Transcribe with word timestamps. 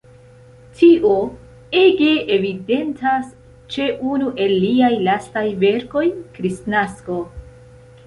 Tio 0.77 1.11
ege 1.81 2.07
evidentas 2.37 3.29
ĉe 3.77 3.87
unu 4.15 4.33
el 4.47 4.57
liaj 4.67 4.93
lastaj 5.11 5.47
verkoj, 5.67 6.07
"Kristnasko". 6.39 7.25